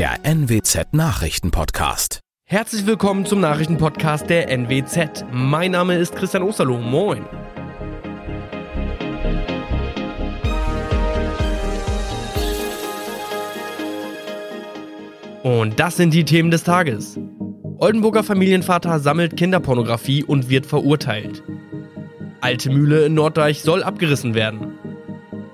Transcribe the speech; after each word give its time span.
der 0.00 0.24
NWZ 0.24 0.94
Nachrichtenpodcast. 0.94 2.20
Herzlich 2.46 2.86
willkommen 2.86 3.26
zum 3.26 3.40
Nachrichtenpodcast 3.40 4.30
der 4.30 4.48
NWZ. 4.48 5.26
Mein 5.30 5.72
Name 5.72 5.96
ist 5.96 6.16
Christian 6.16 6.42
Osterloh. 6.42 6.78
Moin. 6.78 7.22
Und 15.42 15.78
das 15.78 15.98
sind 15.98 16.14
die 16.14 16.24
Themen 16.24 16.50
des 16.50 16.64
Tages. 16.64 17.18
Oldenburger 17.76 18.24
Familienvater 18.24 19.00
sammelt 19.00 19.36
Kinderpornografie 19.36 20.24
und 20.24 20.48
wird 20.48 20.64
verurteilt. 20.64 21.42
Alte 22.40 22.70
Mühle 22.70 23.04
in 23.04 23.12
Norddeich 23.12 23.60
soll 23.60 23.82
abgerissen 23.82 24.34
werden. 24.34 24.78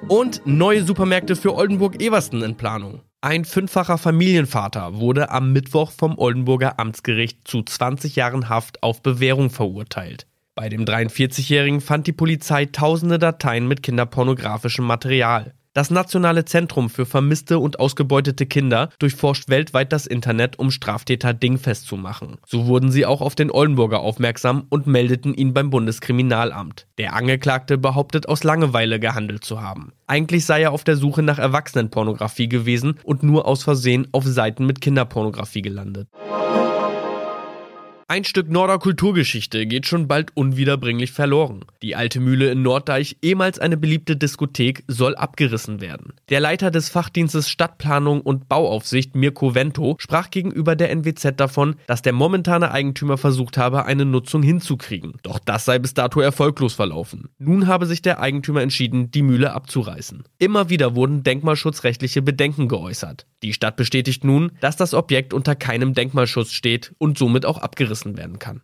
Und 0.06 0.42
neue 0.44 0.84
Supermärkte 0.84 1.34
für 1.34 1.56
Oldenburg-Eversten 1.56 2.44
in 2.44 2.56
Planung. 2.56 3.00
Ein 3.26 3.44
fünffacher 3.44 3.98
Familienvater 3.98 5.00
wurde 5.00 5.30
am 5.32 5.52
Mittwoch 5.52 5.90
vom 5.90 6.16
Oldenburger 6.16 6.78
Amtsgericht 6.78 7.40
zu 7.42 7.64
20 7.64 8.14
Jahren 8.14 8.48
Haft 8.48 8.84
auf 8.84 9.02
Bewährung 9.02 9.50
verurteilt. 9.50 10.28
Bei 10.54 10.68
dem 10.68 10.84
43-Jährigen 10.84 11.80
fand 11.80 12.06
die 12.06 12.12
Polizei 12.12 12.66
tausende 12.66 13.18
Dateien 13.18 13.66
mit 13.66 13.82
kinderpornografischem 13.82 14.84
Material. 14.84 15.54
Das 15.76 15.90
Nationale 15.90 16.46
Zentrum 16.46 16.88
für 16.88 17.04
vermisste 17.04 17.58
und 17.58 17.80
ausgebeutete 17.80 18.46
Kinder 18.46 18.88
durchforscht 18.98 19.50
weltweit 19.50 19.92
das 19.92 20.06
Internet, 20.06 20.58
um 20.58 20.70
Straftäter 20.70 21.34
dingfest 21.34 21.86
zu 21.86 21.98
machen. 21.98 22.38
So 22.46 22.64
wurden 22.64 22.90
sie 22.90 23.04
auch 23.04 23.20
auf 23.20 23.34
den 23.34 23.50
Oldenburger 23.50 24.00
aufmerksam 24.00 24.64
und 24.70 24.86
meldeten 24.86 25.34
ihn 25.34 25.52
beim 25.52 25.68
Bundeskriminalamt. 25.68 26.86
Der 26.96 27.12
Angeklagte 27.12 27.76
behauptet 27.76 28.26
aus 28.26 28.42
Langeweile 28.42 28.98
gehandelt 28.98 29.44
zu 29.44 29.60
haben. 29.60 29.92
Eigentlich 30.06 30.46
sei 30.46 30.62
er 30.62 30.72
auf 30.72 30.82
der 30.82 30.96
Suche 30.96 31.22
nach 31.22 31.38
Erwachsenenpornografie 31.38 32.48
gewesen 32.48 32.98
und 33.04 33.22
nur 33.22 33.46
aus 33.46 33.62
Versehen 33.62 34.08
auf 34.12 34.24
Seiten 34.24 34.64
mit 34.64 34.80
Kinderpornografie 34.80 35.60
gelandet. 35.60 36.08
Ein 38.08 38.22
Stück 38.22 38.48
Norder 38.48 38.78
Kulturgeschichte 38.78 39.66
geht 39.66 39.84
schon 39.84 40.06
bald 40.06 40.30
unwiederbringlich 40.36 41.10
verloren. 41.10 41.64
Die 41.82 41.96
alte 41.96 42.20
Mühle 42.20 42.52
in 42.52 42.62
Norddeich, 42.62 43.16
ehemals 43.20 43.58
eine 43.58 43.76
beliebte 43.76 44.16
Diskothek, 44.16 44.84
soll 44.86 45.16
abgerissen 45.16 45.80
werden. 45.80 46.12
Der 46.28 46.38
Leiter 46.38 46.70
des 46.70 46.88
Fachdienstes 46.88 47.50
Stadtplanung 47.50 48.20
und 48.20 48.48
Bauaufsicht, 48.48 49.16
Mirko 49.16 49.56
Vento, 49.56 49.96
sprach 49.98 50.30
gegenüber 50.30 50.76
der 50.76 50.90
NWZ 50.94 51.32
davon, 51.36 51.74
dass 51.88 52.00
der 52.00 52.12
momentane 52.12 52.70
Eigentümer 52.70 53.18
versucht 53.18 53.58
habe, 53.58 53.86
eine 53.86 54.04
Nutzung 54.04 54.44
hinzukriegen. 54.44 55.14
Doch 55.24 55.40
das 55.40 55.64
sei 55.64 55.80
bis 55.80 55.92
dato 55.92 56.20
erfolglos 56.20 56.74
verlaufen. 56.74 57.30
Nun 57.38 57.66
habe 57.66 57.86
sich 57.86 58.02
der 58.02 58.20
Eigentümer 58.20 58.62
entschieden, 58.62 59.10
die 59.10 59.22
Mühle 59.22 59.52
abzureißen. 59.52 60.22
Immer 60.38 60.70
wieder 60.70 60.94
wurden 60.94 61.24
denkmalschutzrechtliche 61.24 62.22
Bedenken 62.22 62.68
geäußert. 62.68 63.26
Die 63.42 63.52
Stadt 63.52 63.74
bestätigt 63.74 64.22
nun, 64.22 64.52
dass 64.60 64.76
das 64.76 64.94
Objekt 64.94 65.34
unter 65.34 65.56
keinem 65.56 65.92
Denkmalschutz 65.92 66.52
steht 66.52 66.94
und 66.98 67.18
somit 67.18 67.44
auch 67.44 67.58
abgerissen 67.58 67.95
abgerissen 67.96 68.16
werden 68.16 68.38
kann. 68.38 68.62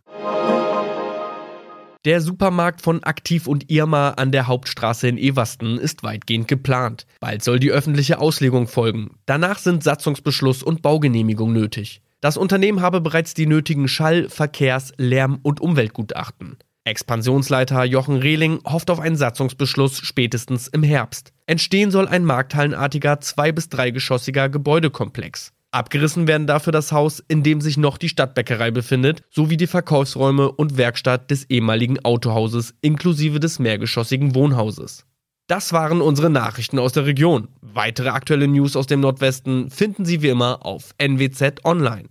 Der 2.05 2.19
Supermarkt 2.19 2.81
von 2.81 3.01
Aktiv 3.03 3.47
und 3.47 3.71
Irma 3.71 4.09
an 4.11 4.33
der 4.33 4.47
Hauptstraße 4.47 5.07
in 5.07 5.17
Eversten 5.17 5.77
ist 5.77 6.03
weitgehend 6.03 6.49
geplant. 6.49 7.05
Bald 7.21 7.43
soll 7.43 7.59
die 7.59 7.71
öffentliche 7.71 8.19
Auslegung 8.19 8.67
folgen. 8.67 9.11
Danach 9.25 9.57
sind 9.57 9.83
Satzungsbeschluss 9.83 10.63
und 10.63 10.81
Baugenehmigung 10.81 11.53
nötig. 11.53 12.01
Das 12.19 12.35
Unternehmen 12.35 12.81
habe 12.81 12.99
bereits 12.99 13.33
die 13.33 13.45
nötigen 13.45 13.87
Schall-, 13.87 14.27
Verkehrs-, 14.29 14.93
Lärm- 14.97 15.39
und 15.43 15.61
Umweltgutachten. 15.61 16.57
Expansionsleiter 16.85 17.85
Jochen 17.85 18.17
Rehling 18.17 18.59
hofft 18.65 18.89
auf 18.89 18.99
einen 18.99 19.15
Satzungsbeschluss 19.15 19.99
spätestens 19.99 20.67
im 20.67 20.83
Herbst. 20.83 21.31
Entstehen 21.45 21.91
soll 21.91 22.09
ein 22.09 22.25
markthallenartiger 22.25 23.21
zwei- 23.21 23.53
bis 23.53 23.69
dreigeschossiger 23.69 24.49
Gebäudekomplex. 24.49 25.53
Abgerissen 25.73 26.27
werden 26.27 26.45
dafür 26.45 26.71
das 26.71 26.91
Haus, 26.91 27.23
in 27.27 27.41
dem 27.41 27.59
sich 27.59 27.77
noch 27.77 27.97
die 27.97 28.09
Stadtbäckerei 28.09 28.69
befindet, 28.69 29.23
sowie 29.31 29.57
die 29.57 29.65
Verkaufsräume 29.65 30.51
und 30.51 30.77
Werkstatt 30.77 31.31
des 31.31 31.49
ehemaligen 31.49 31.99
Autohauses 32.05 32.75
inklusive 32.81 33.39
des 33.39 33.57
mehrgeschossigen 33.57 34.35
Wohnhauses. 34.35 35.05
Das 35.47 35.73
waren 35.73 36.01
unsere 36.01 36.29
Nachrichten 36.29 36.77
aus 36.77 36.93
der 36.93 37.07
Region. 37.07 37.47
Weitere 37.61 38.09
aktuelle 38.09 38.47
News 38.47 38.75
aus 38.75 38.85
dem 38.85 38.99
Nordwesten 38.99 39.71
finden 39.71 40.05
Sie 40.05 40.21
wie 40.21 40.29
immer 40.29 40.63
auf 40.63 40.93
NWZ 40.99 41.65
Online. 41.65 42.07